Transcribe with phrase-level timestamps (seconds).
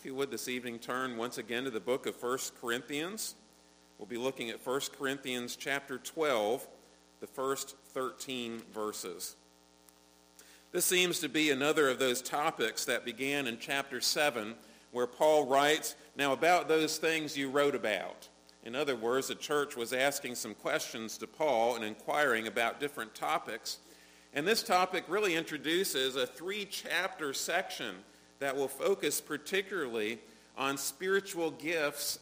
[0.00, 3.34] if you would this evening turn once again to the book of 1 Corinthians.
[3.98, 6.66] We'll be looking at 1 Corinthians chapter 12,
[7.20, 9.36] the first 13 verses.
[10.72, 14.54] This seems to be another of those topics that began in chapter 7
[14.90, 18.26] where Paul writes, Now about those things you wrote about.
[18.64, 23.14] In other words, the church was asking some questions to Paul and inquiring about different
[23.14, 23.80] topics.
[24.32, 27.96] And this topic really introduces a three-chapter section
[28.40, 30.18] that will focus particularly
[30.58, 32.18] on spiritual gifts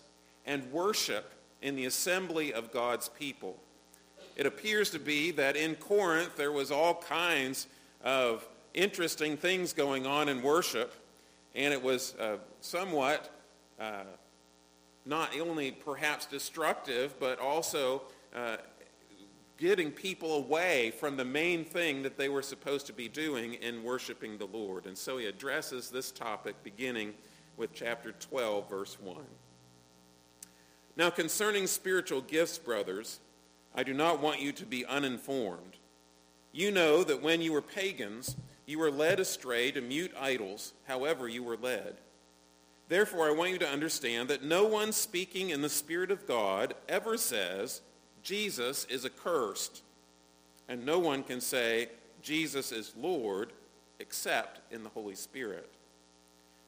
[0.47, 3.57] and worship in the assembly of God's people.
[4.37, 7.67] It appears to be that in Corinth there was all kinds
[8.05, 10.95] of interesting things going on in worship,
[11.55, 13.31] and it was uh, somewhat
[13.81, 14.05] uh,
[15.05, 18.03] not only perhaps destructive, but also
[18.35, 18.59] uh,
[19.59, 23.83] getting people away from the main thing that they were supposed to be doing in
[23.83, 24.87] worshiping the Lord.
[24.87, 27.13] And so he addresses this topic beginning
[27.57, 29.17] with chapter 12, verse 1.
[30.97, 33.19] Now, concerning spiritual gifts, brothers,
[33.75, 35.77] I do not want you to be uninformed.
[36.53, 41.29] You know that when you were pagans, you were led astray to mute idols, however
[41.29, 41.97] you were led.
[42.89, 46.75] Therefore, I want you to understand that no one speaking in the Spirit of God
[46.89, 47.83] ever says,
[48.29, 49.83] Jesus is accursed.
[50.69, 51.89] And no one can say
[52.21, 53.55] Jesus is Lord
[54.01, 55.71] except in the Holy Spirit.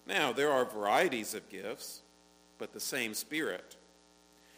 [0.07, 2.01] Now, there are varieties of gifts,
[2.59, 3.77] but the same Spirit.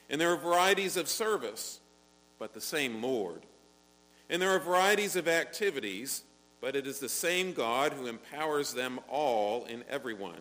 [0.09, 1.81] And there are varieties of service,
[2.39, 3.43] but the same Lord.
[4.31, 6.23] And there are varieties of activities,
[6.61, 10.41] but it is the same God who empowers them all in everyone.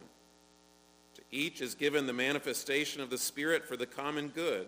[1.15, 4.67] To each is given the manifestation of the Spirit for the common good.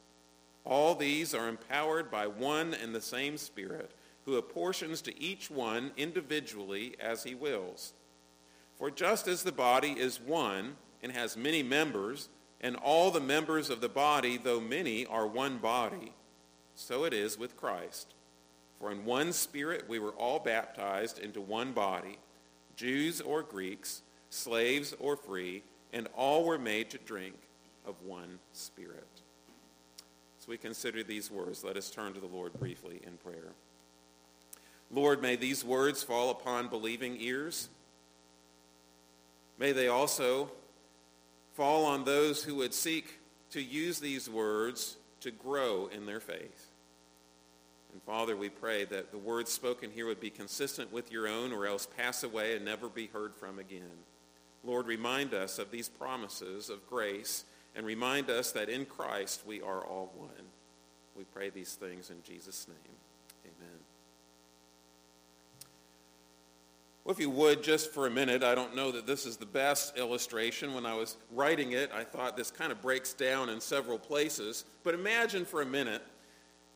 [0.63, 3.91] All these are empowered by one and the same Spirit,
[4.25, 7.93] who apportions to each one individually as he wills.
[8.75, 12.29] For just as the body is one and has many members,
[12.61, 16.13] and all the members of the body, though many, are one body,
[16.75, 18.13] so it is with Christ.
[18.79, 22.19] For in one Spirit we were all baptized into one body,
[22.75, 25.63] Jews or Greeks, slaves or free,
[25.93, 27.35] and all were made to drink
[27.85, 29.20] of one Spirit.
[30.41, 33.53] As we consider these words, let us turn to the Lord briefly in prayer.
[34.89, 37.69] Lord, may these words fall upon believing ears.
[39.59, 40.49] May they also
[41.53, 43.19] fall on those who would seek
[43.51, 46.71] to use these words to grow in their faith.
[47.93, 51.51] And Father, we pray that the words spoken here would be consistent with your own
[51.53, 53.83] or else pass away and never be heard from again.
[54.63, 57.45] Lord, remind us of these promises of grace
[57.75, 60.29] and remind us that in Christ we are all one.
[61.15, 62.95] We pray these things in Jesus' name.
[63.45, 63.79] Amen.
[67.03, 69.45] Well, if you would, just for a minute, I don't know that this is the
[69.45, 70.73] best illustration.
[70.73, 74.65] When I was writing it, I thought this kind of breaks down in several places.
[74.83, 76.03] But imagine for a minute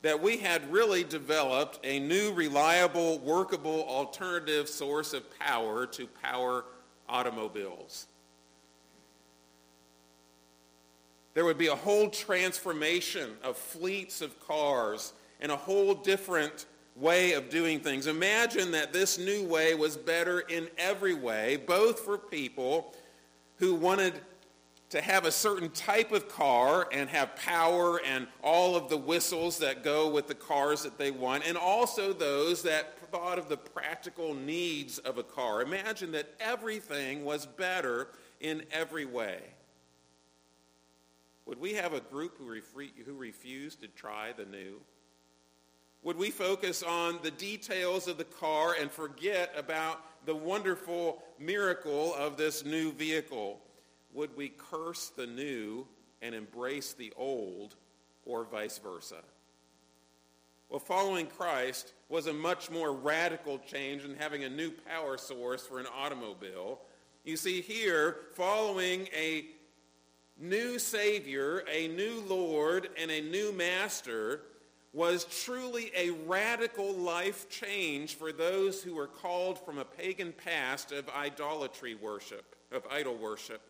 [0.01, 6.65] that we had really developed a new, reliable, workable alternative source of power to power
[7.07, 8.07] automobiles.
[11.35, 16.65] There would be a whole transformation of fleets of cars and a whole different
[16.95, 18.07] way of doing things.
[18.07, 22.95] Imagine that this new way was better in every way, both for people
[23.57, 24.13] who wanted
[24.89, 29.57] to have a certain type of car and have power and all of the whistles
[29.57, 33.57] that go with the cars that they want, and also those that thought of the
[33.57, 35.61] practical needs of a car.
[35.61, 38.07] Imagine that everything was better
[38.39, 39.54] in every way.
[41.45, 44.81] Would we have a group who, refre- who refuse to try the new?
[46.03, 52.13] Would we focus on the details of the car and forget about the wonderful miracle
[52.15, 53.59] of this new vehicle?
[54.13, 55.87] Would we curse the new
[56.21, 57.75] and embrace the old
[58.25, 59.23] or vice versa?
[60.69, 65.65] Well, following Christ was a much more radical change than having a new power source
[65.65, 66.79] for an automobile.
[67.23, 69.45] You see here, following a
[70.39, 74.41] new Savior, a new Lord, and a new Master
[74.93, 80.93] was truly a radical life change for those who were called from a pagan past
[80.93, 83.61] of idolatry worship, of idol worship.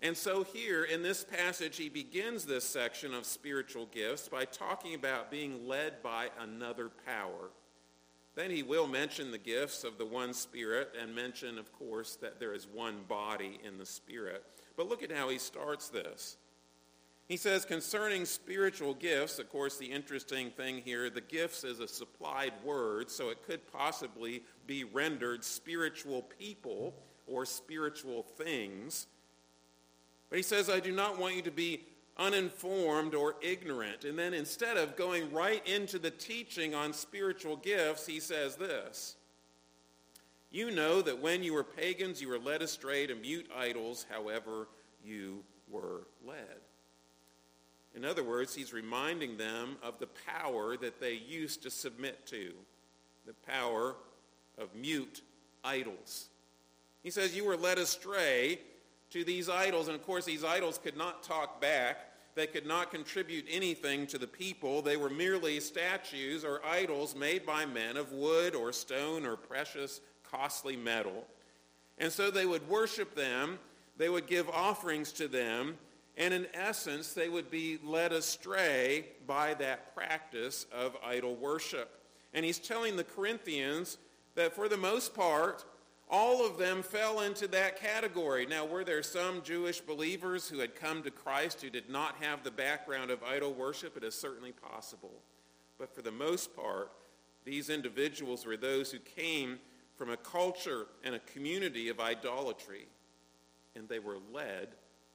[0.00, 4.94] And so here in this passage, he begins this section of spiritual gifts by talking
[4.94, 7.50] about being led by another power.
[8.34, 12.38] Then he will mention the gifts of the one Spirit and mention, of course, that
[12.38, 14.44] there is one body in the Spirit.
[14.76, 16.36] But look at how he starts this.
[17.26, 21.88] He says, concerning spiritual gifts, of course, the interesting thing here, the gifts is a
[21.88, 26.94] supplied word, so it could possibly be rendered spiritual people
[27.26, 29.06] or spiritual things.
[30.28, 31.84] But he says, I do not want you to be
[32.18, 34.04] uninformed or ignorant.
[34.04, 39.16] And then instead of going right into the teaching on spiritual gifts, he says this.
[40.54, 44.68] You know that when you were pagans, you were led astray to mute idols, however
[45.04, 46.60] you were led.
[47.92, 52.52] In other words, he's reminding them of the power that they used to submit to,
[53.26, 53.96] the power
[54.56, 55.22] of mute
[55.64, 56.28] idols.
[57.02, 58.60] He says, You were led astray
[59.10, 62.12] to these idols, and of course, these idols could not talk back.
[62.36, 64.82] They could not contribute anything to the people.
[64.82, 70.00] They were merely statues or idols made by men of wood or stone or precious,
[70.34, 71.24] costly metal.
[71.98, 73.58] And so they would worship them,
[73.96, 75.76] they would give offerings to them,
[76.16, 82.00] and in essence, they would be led astray by that practice of idol worship.
[82.32, 83.98] And he's telling the Corinthians
[84.34, 85.64] that for the most part,
[86.10, 88.46] all of them fell into that category.
[88.46, 92.44] Now, were there some Jewish believers who had come to Christ who did not have
[92.44, 93.96] the background of idol worship?
[93.96, 95.14] It is certainly possible.
[95.78, 96.92] But for the most part,
[97.44, 99.58] these individuals were those who came
[99.96, 102.86] from a culture and a community of idolatry,
[103.76, 104.68] and they were led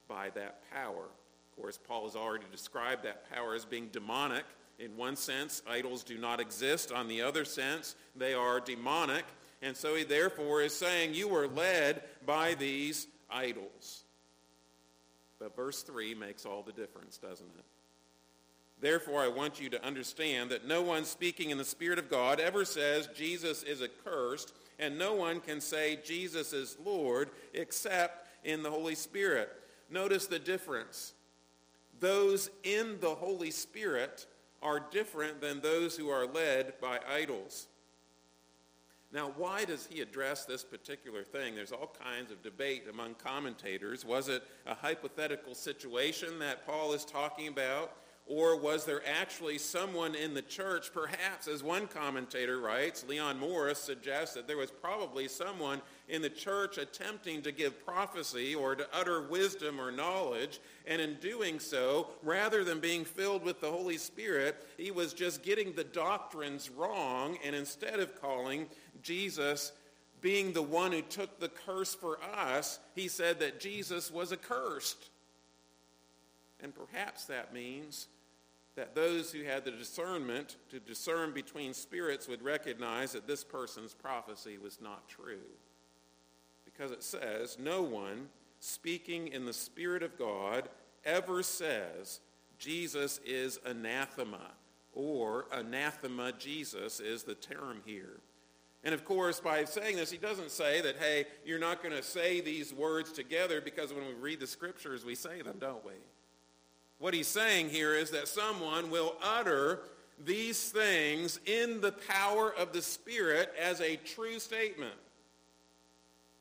[0.08, 1.04] by that power.
[1.04, 4.44] Of course, Paul has already described that power as being demonic.
[4.78, 6.90] In one sense, idols do not exist.
[6.90, 9.24] On the other sense, they are demonic.
[9.62, 14.04] And so he therefore is saying, You were led by these idols.
[15.38, 17.64] But verse 3 makes all the difference, doesn't it?
[18.80, 22.40] Therefore, I want you to understand that no one speaking in the Spirit of God
[22.40, 28.62] ever says Jesus is accursed, and no one can say Jesus is Lord except in
[28.62, 29.50] the Holy Spirit.
[29.90, 31.12] Notice the difference.
[32.00, 34.26] Those in the Holy Spirit
[34.62, 37.66] are different than those who are led by idols.
[39.12, 41.54] Now, why does he address this particular thing?
[41.54, 44.04] There's all kinds of debate among commentators.
[44.04, 47.92] Was it a hypothetical situation that Paul is talking about?
[48.26, 53.80] Or was there actually someone in the church, perhaps, as one commentator writes, Leon Morris
[53.80, 58.86] suggests that there was probably someone in the church attempting to give prophecy or to
[58.92, 63.98] utter wisdom or knowledge, and in doing so, rather than being filled with the Holy
[63.98, 68.66] Spirit, he was just getting the doctrines wrong, and instead of calling
[69.02, 69.72] Jesus
[70.20, 75.10] being the one who took the curse for us, he said that Jesus was accursed.
[76.62, 78.08] And perhaps that means
[78.76, 83.94] that those who had the discernment to discern between spirits would recognize that this person's
[83.94, 85.48] prophecy was not true.
[86.64, 88.28] Because it says, no one
[88.60, 90.68] speaking in the Spirit of God
[91.04, 92.20] ever says
[92.58, 94.52] Jesus is anathema,
[94.92, 98.20] or anathema Jesus is the term here.
[98.82, 102.02] And of course, by saying this, he doesn't say that, hey, you're not going to
[102.02, 105.92] say these words together because when we read the scriptures, we say them, don't we?
[107.00, 109.80] What he's saying here is that someone will utter
[110.22, 114.94] these things in the power of the Spirit as a true statement.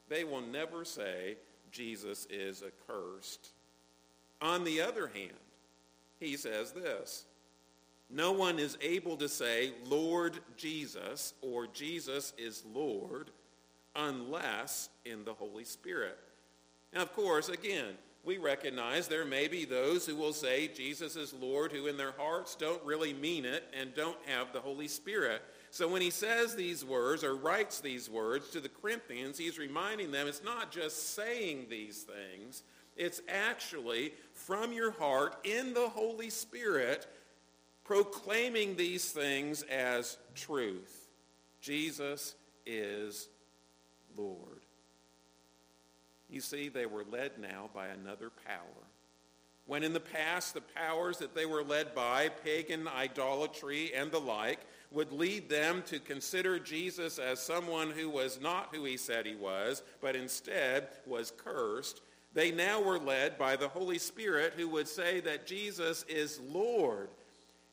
[0.09, 1.37] They will never say
[1.71, 3.49] Jesus is accursed.
[4.41, 5.31] On the other hand,
[6.19, 7.25] he says this
[8.09, 13.29] no one is able to say, Lord Jesus, or Jesus is Lord,
[13.95, 16.17] unless in the Holy Spirit.
[16.91, 21.33] Now, of course, again, we recognize there may be those who will say Jesus is
[21.33, 25.41] Lord who in their hearts don't really mean it and don't have the Holy Spirit.
[25.71, 30.11] So when he says these words or writes these words to the Corinthians, he's reminding
[30.11, 32.63] them it's not just saying these things,
[32.97, 37.07] it's actually from your heart in the Holy Spirit
[37.85, 41.07] proclaiming these things as truth.
[41.61, 42.35] Jesus
[42.65, 43.29] is
[44.15, 44.59] Lord.
[46.29, 48.85] You see, they were led now by another power.
[49.65, 54.19] When in the past the powers that they were led by, pagan idolatry and the
[54.19, 54.59] like,
[54.91, 59.35] would lead them to consider Jesus as someone who was not who he said he
[59.35, 62.01] was, but instead was cursed,
[62.33, 67.09] they now were led by the Holy Spirit who would say that Jesus is Lord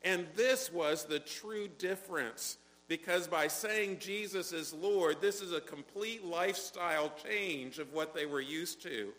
[0.07, 5.61] and this was the true difference because by saying Jesus is Lord, this is a
[5.61, 9.12] complete lifestyle change of what they were used to.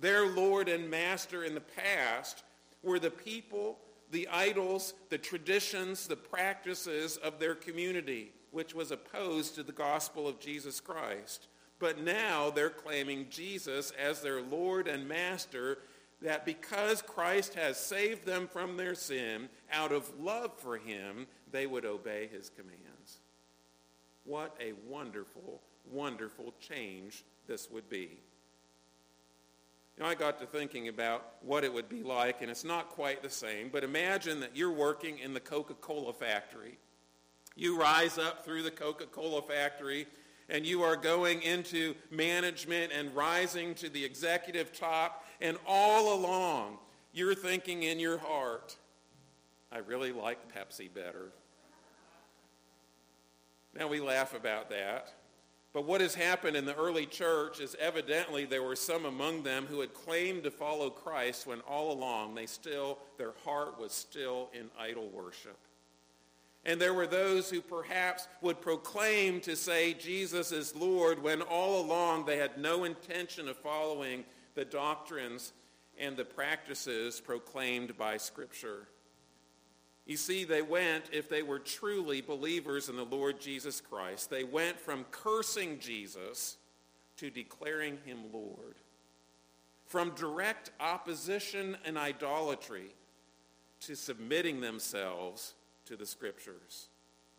[0.00, 2.42] Their Lord and Master in the past
[2.82, 3.78] were the people,
[4.10, 10.26] the idols, the traditions, the practices of their community, which was opposed to the gospel
[10.26, 11.48] of Jesus Christ.
[11.78, 15.78] But now they're claiming Jesus as their Lord and Master,
[16.22, 21.66] that because Christ has saved them from their sin, out of love for him, they
[21.66, 22.93] would obey his commands.
[24.24, 28.18] What a wonderful, wonderful change this would be.
[29.96, 32.88] You know, I got to thinking about what it would be like, and it's not
[32.88, 36.78] quite the same, but imagine that you're working in the Coca-Cola factory.
[37.54, 40.06] You rise up through the Coca-Cola factory,
[40.48, 46.78] and you are going into management and rising to the executive top, and all along,
[47.12, 48.76] you're thinking in your heart,
[49.70, 51.30] I really like Pepsi better.
[53.76, 55.12] Now we laugh about that.
[55.72, 59.66] But what has happened in the early church is evidently there were some among them
[59.66, 64.50] who had claimed to follow Christ when all along they still, their heart was still
[64.52, 65.58] in idol worship.
[66.64, 71.84] And there were those who perhaps would proclaim to say Jesus is Lord when all
[71.84, 75.52] along they had no intention of following the doctrines
[75.98, 78.86] and the practices proclaimed by Scripture.
[80.06, 84.44] You see, they went, if they were truly believers in the Lord Jesus Christ, they
[84.44, 86.58] went from cursing Jesus
[87.16, 88.76] to declaring him Lord.
[89.86, 92.94] From direct opposition and idolatry
[93.80, 95.54] to submitting themselves
[95.86, 96.88] to the Scriptures.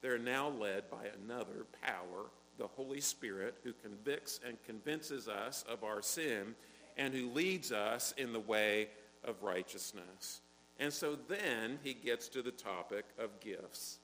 [0.02, 5.84] They're now led by another power, the Holy Spirit, who convicts and convinces us of
[5.84, 6.56] our sin
[6.98, 8.90] and who leads us in the way
[9.24, 10.42] of righteousness.
[10.80, 14.00] And so then he gets to the topic of gifts.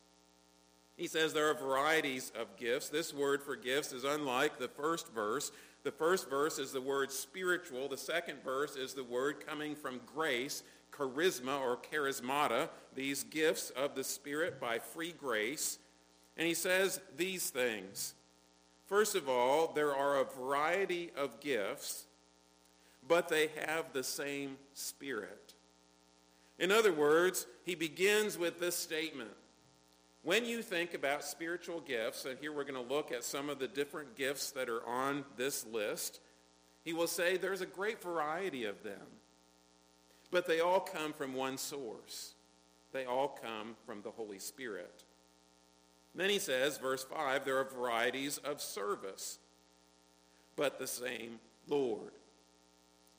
[0.96, 2.90] He says there are varieties of gifts.
[2.90, 5.52] This word for gifts is unlike the first verse.
[5.84, 7.88] The first verse is the word spiritual.
[7.88, 13.96] The second verse is the word coming from grace, charisma or charismata, these gifts of
[13.96, 15.80] the Spirit by free grace.
[16.38, 18.14] And he says these things.
[18.86, 22.06] First of all, there are a variety of gifts,
[23.08, 25.51] but they have the same Spirit.
[26.62, 29.32] In other words, he begins with this statement.
[30.22, 33.58] When you think about spiritual gifts, and here we're going to look at some of
[33.58, 36.20] the different gifts that are on this list,
[36.86, 39.02] he will say there's a great variety of them.
[40.30, 42.36] But they all come from one source.
[42.94, 45.04] They all come from the Holy Spirit.
[46.14, 49.40] Then he says, verse 5, there are varieties of service,
[50.56, 52.12] but the same Lord.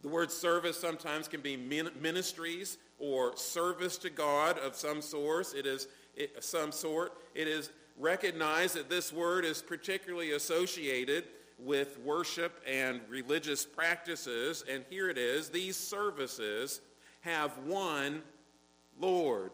[0.02, 5.52] The word service sometimes can be ministries or service to God of some source.
[5.52, 7.12] It is it, some sort.
[7.34, 11.24] It is recognized that this word is particularly associated
[11.58, 14.64] with worship and religious practices.
[14.70, 15.48] And here it is.
[15.48, 16.80] These services
[17.22, 18.22] have one
[19.00, 19.50] Lord.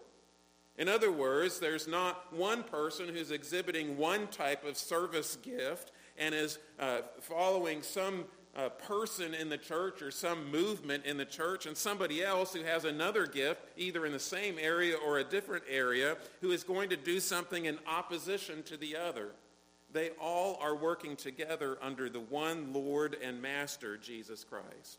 [0.76, 6.34] In other words, there's not one person who's exhibiting one type of service gift and
[6.34, 8.26] is uh, following some
[8.56, 12.62] a person in the church or some movement in the church and somebody else who
[12.62, 16.90] has another gift, either in the same area or a different area, who is going
[16.90, 19.30] to do something in opposition to the other.
[19.92, 24.98] They all are working together under the one Lord and Master, Jesus Christ.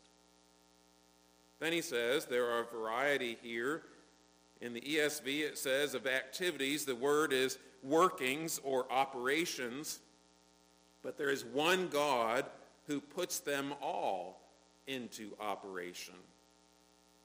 [1.60, 3.82] Then he says there are a variety here.
[4.60, 10.00] In the ESV it says of activities, the word is workings or operations.
[11.02, 12.46] But there is one God
[12.90, 14.40] who puts them all
[14.88, 16.16] into operation.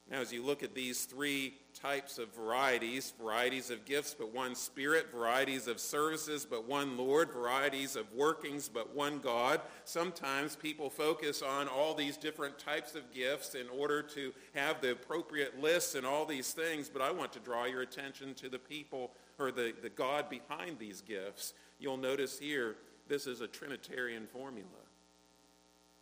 [0.08, 4.54] Now, as you look at these three types of varieties, varieties of gifts, but one
[4.54, 10.88] Spirit, varieties of services, but one Lord, varieties of workings, but one God, sometimes people
[10.88, 15.96] focus on all these different types of gifts in order to have the appropriate lists
[15.96, 19.50] and all these things, but I want to draw your attention to the people or
[19.50, 21.54] the, the God behind these gifts.
[21.80, 22.76] You'll notice here,
[23.08, 24.85] this is a Trinitarian formula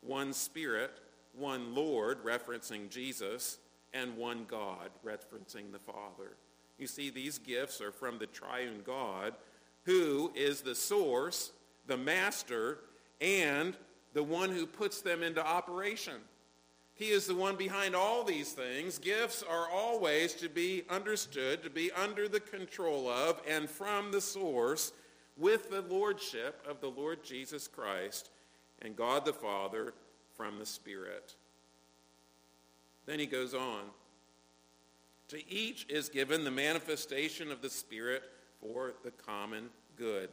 [0.04, 0.92] one Spirit,
[1.32, 3.58] one Lord, referencing Jesus,
[3.92, 6.36] and one God, referencing the Father.
[6.78, 9.34] You see, these gifts are from the triune God,
[9.84, 11.52] who is the source,
[11.86, 12.78] the master,
[13.20, 13.76] and
[14.12, 16.14] the one who puts them into operation.
[16.94, 18.98] He is the one behind all these things.
[18.98, 24.20] Gifts are always to be understood, to be under the control of, and from the
[24.20, 24.92] source
[25.36, 28.30] with the lordship of the Lord Jesus Christ
[28.84, 29.94] and God the Father
[30.36, 31.34] from the Spirit.
[33.06, 33.82] Then he goes on.
[35.28, 38.22] To each is given the manifestation of the Spirit
[38.60, 40.28] for the common good.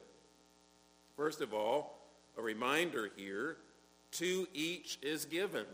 [1.16, 1.98] First of all,
[2.38, 3.58] a reminder here,
[4.14, 5.66] to each is given.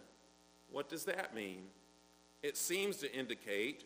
[0.72, 1.64] What does that mean?
[2.44, 3.86] It seems to indicate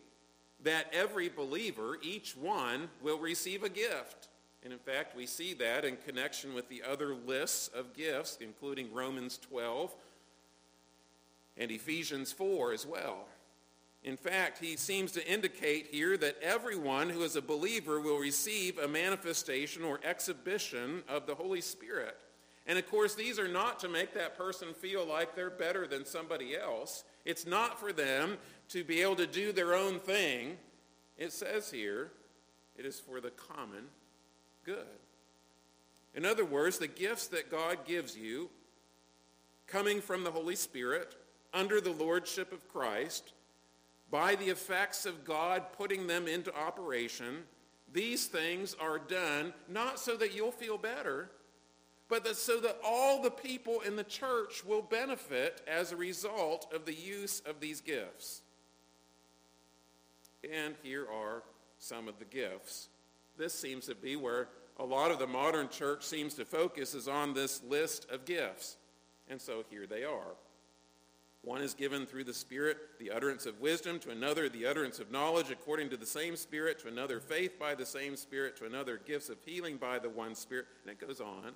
[0.62, 4.28] that every believer, each one, will receive a gift.
[4.64, 8.92] And in fact, we see that in connection with the other lists of gifts, including
[8.92, 9.94] Romans 12
[11.56, 13.26] and Ephesians 4 as well.
[14.04, 18.78] In fact, he seems to indicate here that everyone who is a believer will receive
[18.78, 22.16] a manifestation or exhibition of the Holy Spirit.
[22.66, 26.04] And of course, these are not to make that person feel like they're better than
[26.04, 27.04] somebody else.
[27.24, 28.38] It's not for them
[28.70, 30.56] to be able to do their own thing.
[31.16, 32.10] It says here,
[32.76, 33.84] it is for the common
[34.64, 34.86] good.
[36.14, 38.50] In other words, the gifts that God gives you,
[39.66, 41.14] coming from the Holy Spirit,
[41.54, 43.32] under the lordship of Christ,
[44.10, 47.44] by the effects of God putting them into operation,
[47.92, 51.30] these things are done not so that you'll feel better,
[52.08, 56.70] but that so that all the people in the church will benefit as a result
[56.74, 58.42] of the use of these gifts.
[60.50, 61.42] And here are
[61.78, 62.88] some of the gifts.
[63.36, 64.48] This seems to be where
[64.78, 68.76] a lot of the modern church seems to focus is on this list of gifts.
[69.28, 70.34] And so here they are.
[71.42, 75.10] One is given through the Spirit, the utterance of wisdom, to another the utterance of
[75.10, 79.00] knowledge according to the same Spirit, to another faith by the same Spirit, to another
[79.04, 81.52] gifts of healing by the one Spirit, and it goes on.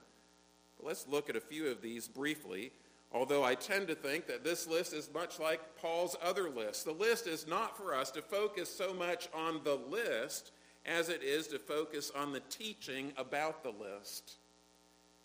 [0.76, 2.72] But let's look at a few of these briefly,
[3.12, 6.84] although I tend to think that this list is much like Paul's other list.
[6.84, 10.50] The list is not for us to focus so much on the list
[10.86, 14.36] as it is to focus on the teaching about the list.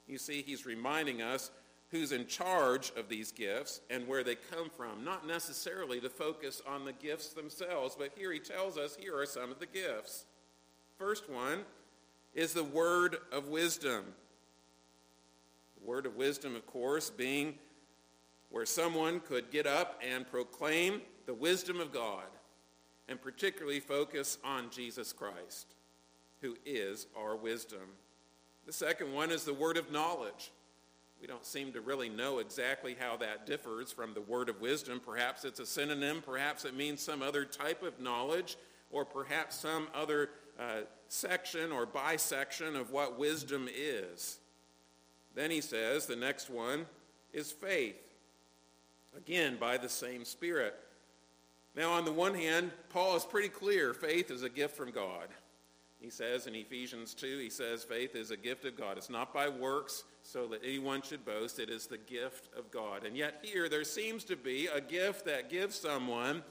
[0.08, 1.52] You see, he's reminding us
[1.92, 6.62] who's in charge of these gifts and where they come from, not necessarily to focus
[6.68, 10.26] on the gifts themselves, but here he tells us here are some of the gifts.
[10.98, 11.66] First one
[12.34, 14.06] is the word of wisdom.
[15.80, 17.56] The word of wisdom, of course, being
[18.50, 22.26] where someone could get up and proclaim the wisdom of God
[23.12, 25.68] and particularly focus on Jesus Christ,
[26.40, 27.82] who is our wisdom.
[28.66, 30.52] The second one is the word of knowledge.
[31.20, 35.02] We don't seem to really know exactly how that differs from the word of wisdom.
[35.06, 38.56] Perhaps it's a synonym, perhaps it means some other type of knowledge,
[38.92, 44.40] or perhaps some other uh, section or bisection of what wisdom is.
[45.36, 46.86] Then he says the next one
[47.34, 48.02] is faith.
[49.18, 50.76] Again, by the same Spirit.
[51.76, 55.28] Now, on the one hand, Paul is pretty clear faith is a gift from God.
[56.02, 58.98] He says in Ephesians 2, he says faith is a gift of God.
[58.98, 61.60] It's not by works so that anyone should boast.
[61.60, 63.06] It is the gift of God.
[63.06, 66.42] And yet here there seems to be a gift that gives someone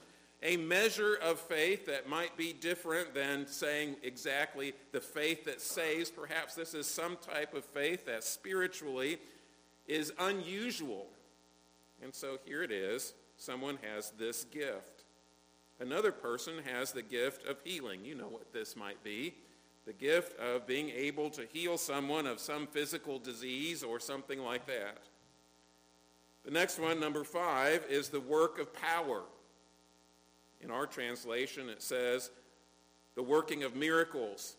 [0.41, 6.09] a measure of faith that might be different than saying exactly the faith that saves.
[6.09, 9.19] Perhaps this is some type of faith that spiritually
[9.85, 11.07] is unusual.
[12.01, 13.13] And so here it is.
[13.37, 14.90] Someone has this gift.
[15.81, 18.05] Another person has the gift of healing.
[18.05, 19.33] You know what this might be.
[19.87, 24.67] The gift of being able to heal someone of some physical disease or something like
[24.67, 24.99] that.
[26.45, 29.23] The next one, number five, is the work of power.
[30.61, 32.29] In our translation, it says
[33.15, 34.57] the working of miracles.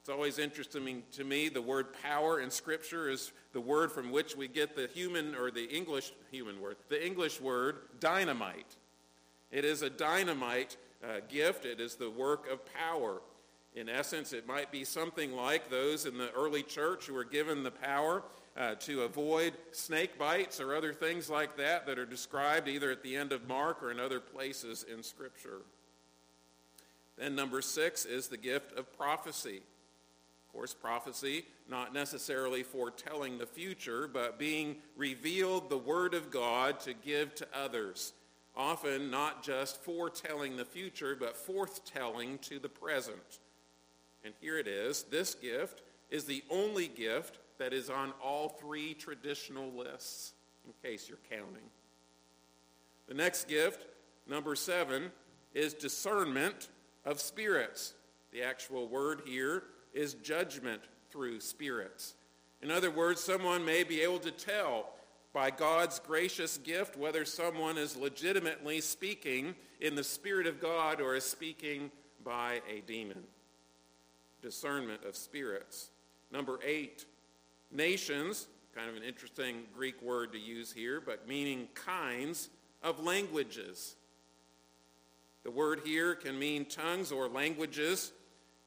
[0.00, 4.36] It's always interesting to me, the word power in Scripture is the word from which
[4.36, 8.76] we get the human or the English human word, the English word dynamite.
[9.50, 11.64] It is a dynamite uh, gift.
[11.64, 13.20] It is the work of power.
[13.74, 17.62] In essence, it might be something like those in the early church who were given
[17.62, 18.22] the power
[18.56, 23.02] uh, to avoid snake bites or other things like that that are described either at
[23.02, 25.60] the end of Mark or in other places in Scripture.
[27.16, 29.62] Then number six is the gift of prophecy.
[30.46, 36.80] Of course, prophecy, not necessarily foretelling the future, but being revealed the Word of God
[36.80, 38.12] to give to others
[38.58, 43.38] often not just foretelling the future, but forthtelling to the present.
[44.24, 45.04] And here it is.
[45.04, 50.32] This gift is the only gift that is on all three traditional lists,
[50.66, 51.70] in case you're counting.
[53.06, 53.86] The next gift,
[54.28, 55.12] number seven,
[55.54, 56.68] is discernment
[57.04, 57.94] of spirits.
[58.32, 59.62] The actual word here
[59.94, 62.14] is judgment through spirits.
[62.60, 64.90] In other words, someone may be able to tell
[65.38, 71.14] by God's gracious gift whether someone is legitimately speaking in the Spirit of God or
[71.14, 71.92] is speaking
[72.24, 73.22] by a demon.
[74.42, 75.90] Discernment of spirits.
[76.32, 77.04] Number eight,
[77.70, 82.48] nations, kind of an interesting Greek word to use here, but meaning kinds
[82.82, 83.94] of languages.
[85.44, 88.10] The word here can mean tongues or languages.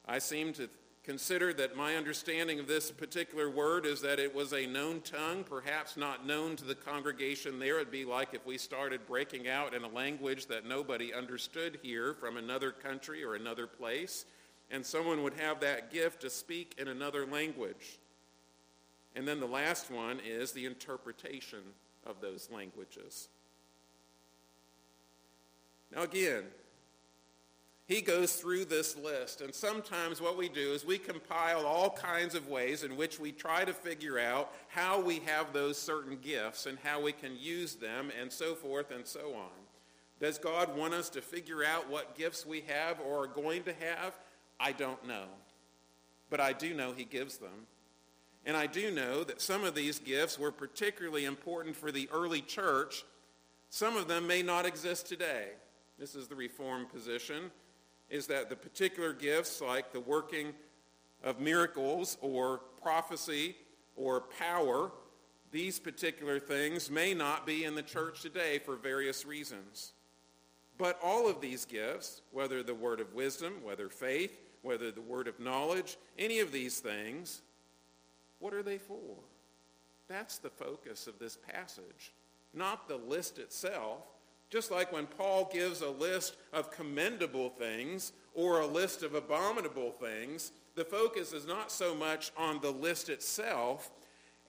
[0.08, 0.70] I seem to
[1.04, 5.44] consider that my understanding of this particular word is that it was a known tongue,
[5.44, 7.78] perhaps not known to the congregation there.
[7.78, 12.14] It'd be like if we started breaking out in a language that nobody understood here
[12.14, 14.24] from another country or another place,
[14.70, 17.98] and someone would have that gift to speak in another language.
[19.14, 21.60] And then the last one is the interpretation
[22.06, 23.28] of those languages.
[25.94, 26.44] Now, again,
[27.92, 32.34] he goes through this list, and sometimes what we do is we compile all kinds
[32.34, 36.64] of ways in which we try to figure out how we have those certain gifts
[36.64, 39.50] and how we can use them, and so forth and so on.
[40.20, 43.74] Does God want us to figure out what gifts we have or are going to
[43.74, 44.14] have?
[44.58, 45.26] I don't know.
[46.30, 47.66] But I do know he gives them.
[48.46, 52.40] And I do know that some of these gifts were particularly important for the early
[52.40, 53.04] church.
[53.68, 55.48] Some of them may not exist today.
[55.98, 57.50] This is the Reformed position,
[58.12, 60.52] is that the particular gifts like the working
[61.24, 63.56] of miracles or prophecy
[63.96, 64.92] or power,
[65.50, 69.94] these particular things may not be in the church today for various reasons.
[70.76, 75.26] But all of these gifts, whether the word of wisdom, whether faith, whether the word
[75.26, 77.40] of knowledge, any of these things,
[78.40, 79.16] what are they for?
[80.08, 82.12] That's the focus of this passage,
[82.52, 84.04] not the list itself.
[84.52, 89.92] Just like when Paul gives a list of commendable things or a list of abominable
[89.92, 93.90] things, the focus is not so much on the list itself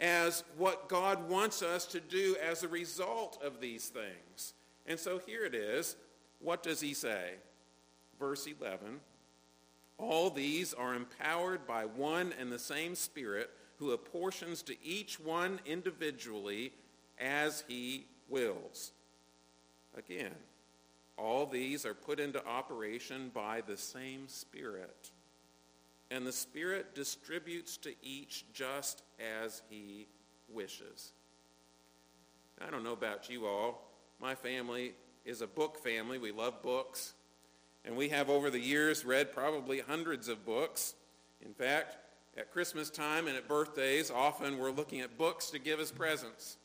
[0.02, 4.54] as what God wants us to do as a result of these things.
[4.86, 5.96] And so here it is.
[6.40, 7.36] What does he say?
[8.20, 9.00] Verse 11.
[9.98, 15.62] All these are empowered by one and the same Spirit who apportions to each one
[15.66, 16.74] individually
[17.18, 18.92] as he wills.
[19.98, 20.34] Again,
[21.18, 25.12] all these are put into operation by the same Spirit.
[26.10, 30.08] And the Spirit distributes to each just as he
[30.50, 31.14] wishes.
[32.66, 33.90] I don't know about you all.
[34.20, 34.94] My family
[35.26, 36.18] is a book family.
[36.18, 37.14] We love books.
[37.86, 40.96] And we have over the years read probably hundreds of books.
[41.46, 41.98] In fact,
[42.38, 46.58] at Christmas time and at birthdays, often we're looking at books to give as presents.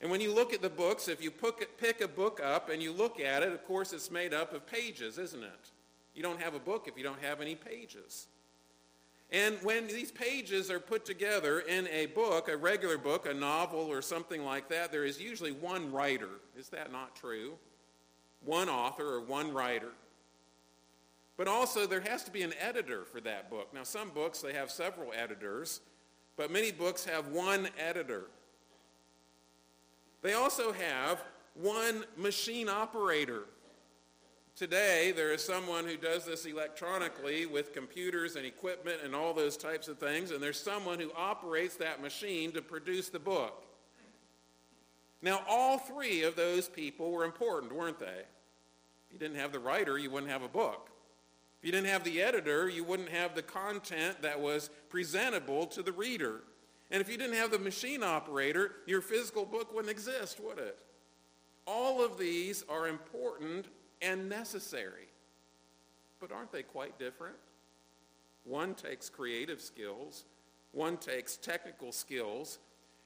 [0.00, 2.92] And when you look at the books, if you pick a book up and you
[2.92, 5.70] look at it, of course it's made up of pages, isn't it?
[6.14, 8.26] You don't have a book if you don't have any pages.
[9.30, 13.80] And when these pages are put together in a book, a regular book, a novel
[13.80, 16.40] or something like that, there is usually one writer.
[16.56, 17.52] Is that not true?
[18.44, 19.92] One author or one writer.
[21.36, 23.72] But also there has to be an editor for that book.
[23.72, 25.80] Now some books, they have several editors,
[26.36, 28.24] but many books have one editor.
[30.22, 31.22] They also have
[31.54, 33.44] one machine operator.
[34.56, 39.56] Today, there is someone who does this electronically with computers and equipment and all those
[39.56, 43.64] types of things, and there's someone who operates that machine to produce the book.
[45.22, 48.06] Now, all three of those people were important, weren't they?
[48.06, 50.90] If you didn't have the writer, you wouldn't have a book.
[51.58, 55.82] If you didn't have the editor, you wouldn't have the content that was presentable to
[55.82, 56.40] the reader.
[56.90, 60.82] And if you didn't have the machine operator, your physical book wouldn't exist, would it?
[61.66, 63.66] All of these are important
[64.02, 65.08] and necessary.
[66.18, 67.36] But aren't they quite different?
[68.44, 70.24] One takes creative skills,
[70.72, 72.58] one takes technical skills,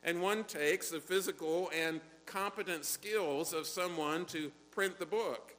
[0.02, 5.54] and one takes the physical and competent skills of someone to print the book.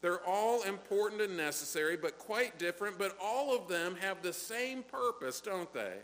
[0.00, 4.84] They're all important and necessary, but quite different, but all of them have the same
[4.84, 5.94] purpose, don't they?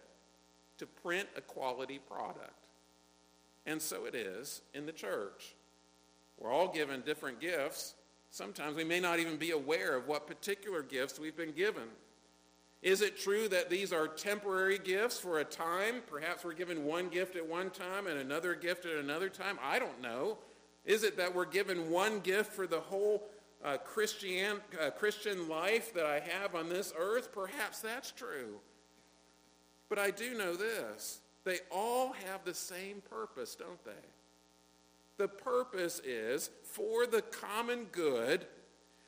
[0.79, 2.69] To print a quality product.
[3.67, 5.55] And so it is in the church.
[6.39, 7.95] We're all given different gifts.
[8.31, 11.85] Sometimes we may not even be aware of what particular gifts we've been given.
[12.83, 16.03] Is it true that these are temporary gifts for a time?
[16.07, 19.59] Perhaps we're given one gift at one time and another gift at another time.
[19.63, 20.37] I don't know.
[20.85, 23.23] Is it that we're given one gift for the whole
[23.65, 27.33] uh, Christian, uh, Christian life that I have on this earth?
[27.33, 28.57] Perhaps that's true.
[29.89, 31.21] But I do know this.
[31.45, 33.93] They all have the same purpose, don't they?
[35.17, 38.47] The purpose is for the common good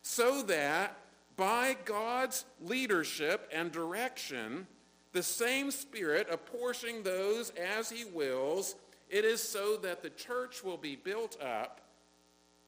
[0.03, 0.97] so that
[1.37, 4.67] by God's leadership and direction,
[5.13, 8.77] the same Spirit apportioning those as he wills,
[9.11, 11.81] it is so that the church will be built up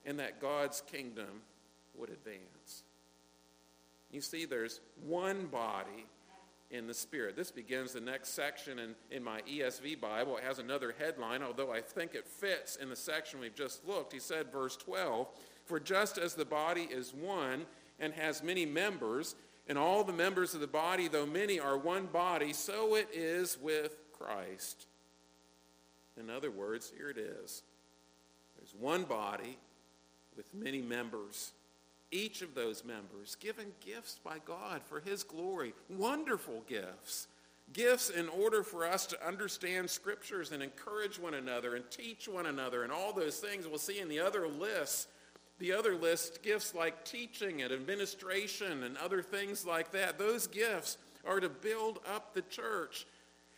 [0.04, 1.42] and that God's kingdom
[1.96, 2.82] would advance.
[4.10, 6.06] You see, there's one body
[6.70, 7.34] in the Spirit.
[7.36, 10.36] This begins the next section in, in my ESV Bible.
[10.36, 14.12] It has another headline, although I think it fits in the section we've just looked.
[14.12, 15.28] He said, verse 12,
[15.64, 17.64] For just as the body is one
[17.98, 19.34] and has many members,
[19.66, 23.58] And all the members of the body, though many, are one body, so it is
[23.60, 24.86] with Christ.
[26.18, 27.62] In other words, here it is.
[28.56, 29.58] There's one body
[30.36, 31.52] with many members.
[32.10, 35.74] Each of those members given gifts by God for his glory.
[35.90, 37.28] Wonderful gifts.
[37.72, 42.46] Gifts in order for us to understand scriptures and encourage one another and teach one
[42.46, 45.08] another and all those things we'll see in the other lists
[45.58, 50.98] the other list, gifts like teaching and administration and other things like that, those gifts
[51.26, 53.06] are to build up the church.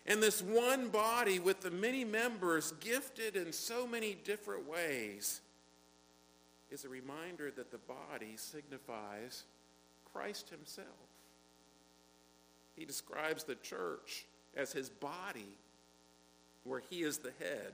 [0.07, 5.43] And this one body with the many members gifted in so many different ways
[6.71, 9.45] is a reminder that the body signifies
[10.13, 10.87] Christ himself.
[12.77, 15.57] He describes the church as his body
[16.65, 17.73] where he is the head.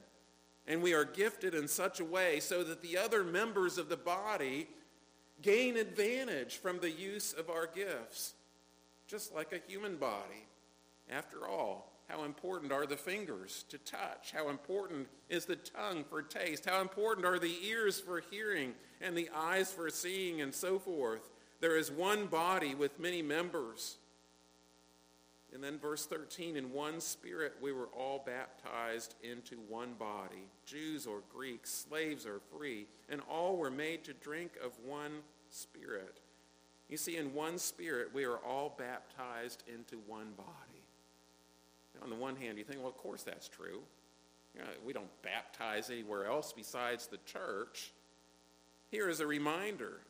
[0.67, 3.97] And we are gifted in such a way so that the other members of the
[3.97, 4.69] body
[5.43, 8.35] gain advantage from the use of our gifts,
[9.07, 10.47] just like a human body.
[11.09, 14.33] After all, how important are the fingers to touch?
[14.33, 16.65] How important is the tongue for taste?
[16.65, 21.31] How important are the ears for hearing and the eyes for seeing and so forth?
[21.61, 23.99] There is one body with many members
[25.57, 31.07] and then verse 13, in one spirit we were all baptized into one body, Jews
[31.07, 36.21] or Greeks, slaves or free, and all were made to drink of one spirit.
[36.91, 40.51] You see, in one spirit we are all baptized into one body.
[42.03, 43.83] On the one hand, you think, well, of course that's true.
[44.55, 47.93] You know, we don't baptize anywhere else besides the church.
[48.91, 50.01] Here is a reminder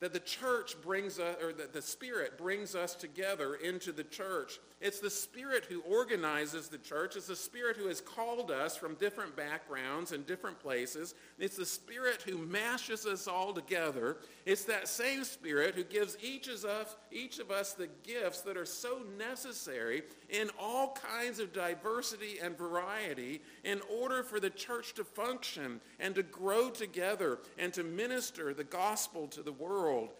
[0.00, 4.60] that the church brings us, or that the Spirit brings us together into the church.
[4.80, 7.16] It's the Spirit who organizes the church.
[7.16, 11.14] It's the Spirit who has called us from different backgrounds and different places.
[11.38, 14.18] It's the Spirit who mashes us all together.
[14.46, 18.56] It's that same Spirit who gives each of us, each of us the gifts that
[18.56, 24.94] are so necessary in all kinds of diversity and variety in order for the church
[24.94, 30.10] to function and to grow together and to minister the gospel to the world.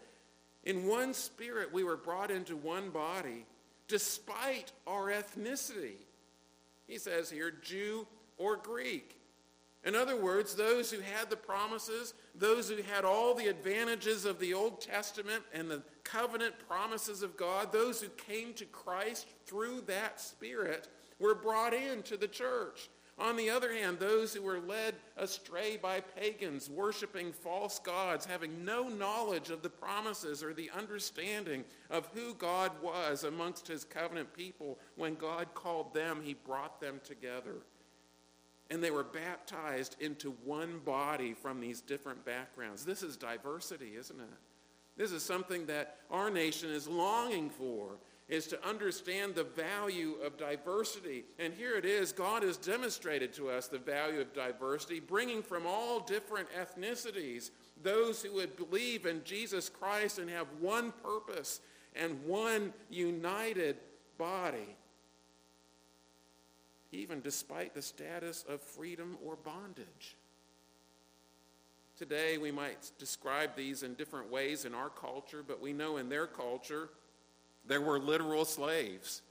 [0.64, 3.46] In one spirit, we were brought into one body
[3.86, 5.96] despite our ethnicity.
[6.86, 9.17] He says here, Jew or Greek.
[9.88, 14.38] In other words, those who had the promises, those who had all the advantages of
[14.38, 19.80] the Old Testament and the covenant promises of God, those who came to Christ through
[19.86, 22.90] that Spirit, were brought into the church.
[23.18, 28.66] On the other hand, those who were led astray by pagans, worshiping false gods, having
[28.66, 34.34] no knowledge of the promises or the understanding of who God was amongst his covenant
[34.34, 37.54] people, when God called them, he brought them together.
[38.70, 42.84] And they were baptized into one body from these different backgrounds.
[42.84, 44.26] This is diversity, isn't it?
[44.96, 50.36] This is something that our nation is longing for is to understand the value of
[50.36, 51.24] diversity.
[51.38, 55.66] And here it is God has demonstrated to us the value of diversity, bringing from
[55.66, 57.50] all different ethnicities
[57.82, 61.60] those who would believe in Jesus Christ and have one purpose
[61.96, 63.76] and one united
[64.18, 64.76] body,
[67.08, 70.16] even despite the status of freedom or bondage.
[71.98, 76.10] Today, we might describe these in different ways in our culture, but we know in
[76.10, 76.90] their culture,
[77.66, 79.22] there were literal slaves.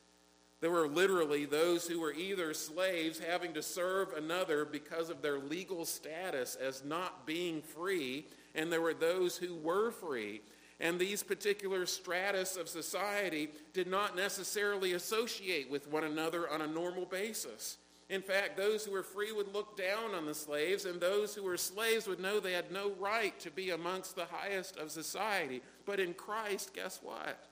[0.60, 5.38] There were literally those who were either slaves having to serve another because of their
[5.38, 10.42] legal status as not being free, and there were those who were free.
[10.80, 16.68] And these particular stratus of society did not necessarily associate with one another on a
[16.68, 17.78] normal basis.
[18.10, 21.44] In fact, those who were free would look down on the slaves, and those who
[21.44, 25.62] were slaves would know they had no right to be amongst the highest of society.
[25.86, 27.48] But in Christ, guess what?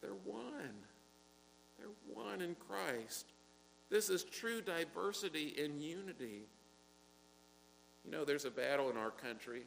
[0.00, 0.74] They're one.
[1.78, 3.26] They're one in Christ.
[3.90, 6.42] This is true diversity in unity.
[8.04, 9.62] You know, there's a battle in our country.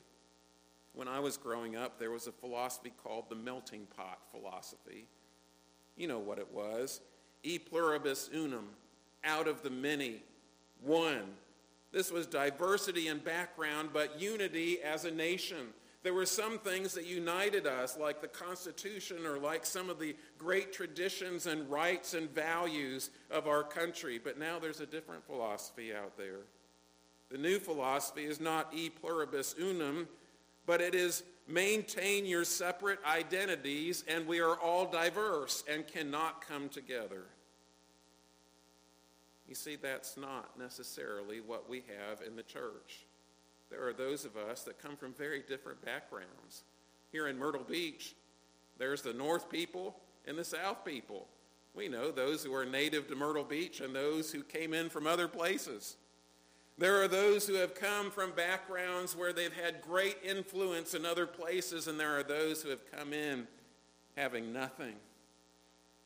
[1.00, 5.06] When I was growing up, there was a philosophy called the melting pot philosophy.
[5.96, 7.00] You know what it was.
[7.42, 8.68] E pluribus unum,
[9.24, 10.22] out of the many,
[10.82, 11.24] one.
[11.94, 15.68] This was diversity in background, but unity as a nation.
[16.04, 20.18] There were some things that united us, like the Constitution or like some of the
[20.38, 24.20] great traditions and rights and values of our country.
[24.22, 26.42] But now there's a different philosophy out there.
[27.32, 30.10] The new philosophy is not e pluribus unum,
[30.66, 36.70] but it is maintain your separate identities, and we are all diverse and cannot come
[36.70, 37.24] together.
[39.48, 43.06] You see, that's not necessarily what we have in the church
[43.70, 46.64] there are those of us that come from very different backgrounds.
[47.12, 48.16] Here in Myrtle Beach,
[48.78, 51.28] There's the North people and the South people.
[51.76, 55.06] We know those who are native to Myrtle Beach and those who came in from
[55.06, 55.98] other places.
[56.80, 61.28] There are those who have come from backgrounds where they've had great influence in other
[61.28, 63.50] places, and there are those who have come in
[64.16, 64.96] having nothing.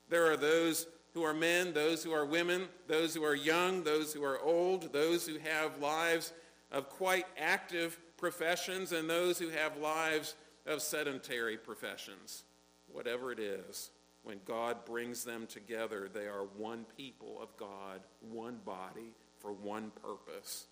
[0.09, 4.13] There are those who are men, those who are women, those who are young, those
[4.13, 6.33] who are old, those who have lives
[6.71, 10.33] of quite active professions, and those who have lives
[10.65, 12.45] of sedentary professions.
[12.91, 13.91] Whatever it is,
[14.23, 19.91] when God brings them together, they are one people of God, one body, for one
[20.01, 20.65] purpose.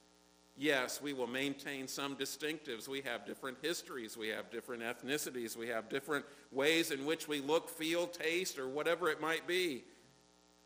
[0.58, 2.88] Yes, we will maintain some distinctives.
[2.88, 4.18] We have different histories.
[4.18, 5.56] We have different ethnicities.
[5.56, 9.84] We have different ways in which we look, feel, taste, or whatever it might be.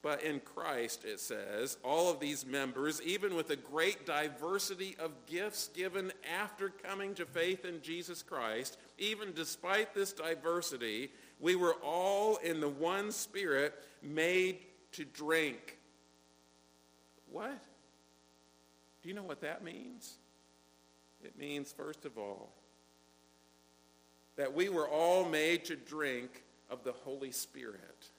[0.01, 5.11] But in Christ, it says, all of these members, even with a great diversity of
[5.25, 11.75] gifts given after coming to faith in Jesus Christ, even despite this diversity, we were
[11.83, 14.59] all in the one Spirit made
[14.91, 15.79] to drink.
[17.31, 17.63] What?
[19.05, 20.15] Do you know what that means?
[21.23, 22.49] It means, first of all,
[24.35, 28.09] that we were all made to drink of the Holy Spirit.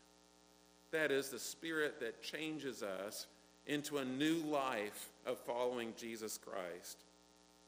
[0.92, 3.26] That is the Spirit that changes us
[3.66, 6.98] into a new life of following Jesus Christ,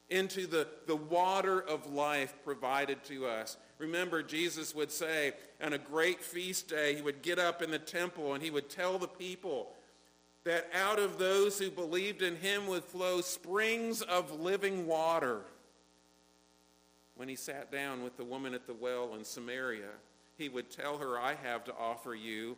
[0.09, 3.57] into the, the water of life provided to us.
[3.79, 7.79] Remember, Jesus would say on a great feast day, he would get up in the
[7.79, 9.73] temple and he would tell the people
[10.43, 15.41] that out of those who believed in him would flow springs of living water.
[17.15, 19.89] When he sat down with the woman at the well in Samaria,
[20.37, 22.57] he would tell her, I have to offer you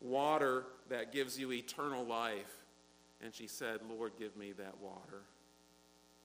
[0.00, 2.64] water that gives you eternal life.
[3.22, 5.22] And she said, Lord, give me that water.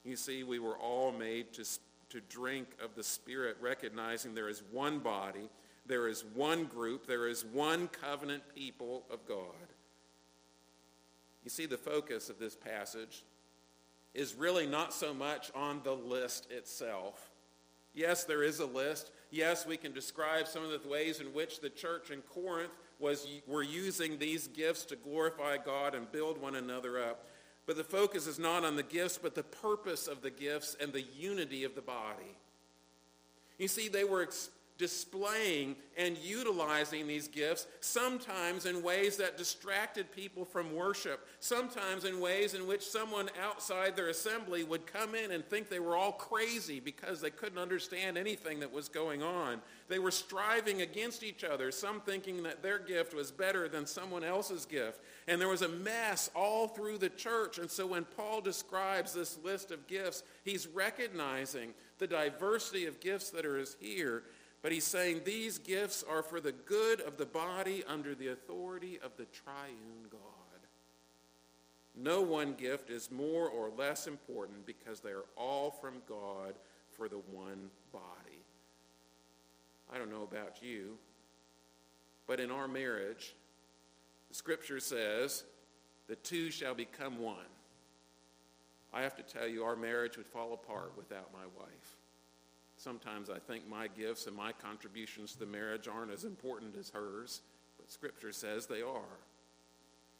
[0.04, 1.64] You see, we were all made to,
[2.10, 5.48] to drink of the Spirit, recognizing there is one body,
[5.86, 9.75] there is one group, there is one covenant people of God.
[11.46, 13.22] You see, the focus of this passage
[14.14, 17.30] is really not so much on the list itself.
[17.94, 19.12] Yes, there is a list.
[19.30, 23.28] Yes, we can describe some of the ways in which the church in Corinth was
[23.46, 27.28] we're using these gifts to glorify God and build one another up.
[27.64, 30.92] But the focus is not on the gifts, but the purpose of the gifts and
[30.92, 32.36] the unity of the body.
[33.56, 34.26] You see, they were
[34.78, 42.20] displaying and utilizing these gifts, sometimes in ways that distracted people from worship, sometimes in
[42.20, 46.12] ways in which someone outside their assembly would come in and think they were all
[46.12, 49.60] crazy because they couldn't understand anything that was going on.
[49.88, 54.24] They were striving against each other, some thinking that their gift was better than someone
[54.24, 55.00] else's gift.
[55.28, 57.58] And there was a mess all through the church.
[57.58, 63.30] And so when Paul describes this list of gifts, he's recognizing the diversity of gifts
[63.30, 64.24] that are here
[64.66, 68.98] but he's saying these gifts are for the good of the body under the authority
[69.00, 70.20] of the triune God.
[71.94, 76.54] No one gift is more or less important because they are all from God
[76.90, 78.42] for the one body.
[79.94, 80.98] I don't know about you,
[82.26, 83.36] but in our marriage,
[84.28, 85.44] the scripture says,
[86.08, 87.36] the two shall become one.
[88.92, 91.95] I have to tell you, our marriage would fall apart without my wife.
[92.76, 96.90] Sometimes I think my gifts and my contributions to the marriage aren't as important as
[96.90, 97.40] hers,
[97.78, 99.18] but Scripture says they are.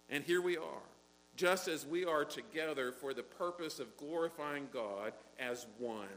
[0.08, 0.88] And here we are,
[1.36, 6.08] just as we are together for the purpose of glorifying God as one.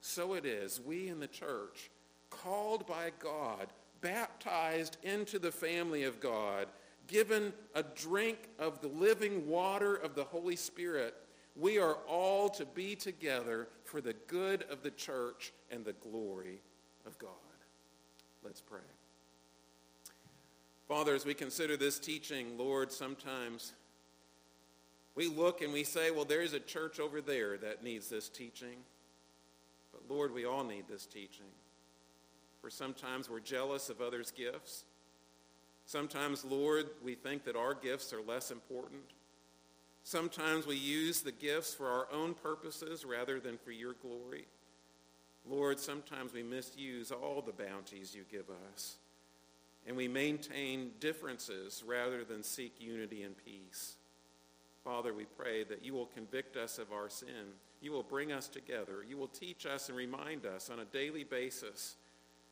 [0.00, 1.90] So it is, we in the church,
[2.28, 3.68] called by God,
[4.02, 6.68] baptized into the family of God,
[7.06, 11.14] given a drink of the living water of the Holy Spirit,
[11.56, 16.60] we are all to be together for the good of the church and the glory
[17.06, 17.30] of God.
[18.44, 18.80] Let's pray.
[20.86, 23.72] Father, as we consider this teaching, Lord, sometimes
[25.16, 28.76] we look and we say, well, there's a church over there that needs this teaching.
[29.92, 31.46] But Lord, we all need this teaching.
[32.60, 34.84] For sometimes we're jealous of others' gifts.
[35.86, 39.02] Sometimes, Lord, we think that our gifts are less important.
[40.06, 44.46] Sometimes we use the gifts for our own purposes rather than for your glory.
[45.44, 48.98] Lord, sometimes we misuse all the bounties you give us,
[49.84, 53.96] and we maintain differences rather than seek unity and peace.
[54.84, 57.54] Father, we pray that you will convict us of our sin.
[57.80, 59.04] You will bring us together.
[59.08, 61.96] You will teach us and remind us on a daily basis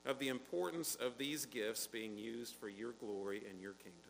[0.04, 4.00] of the importance of these gifts being used for your glory and your kingdom.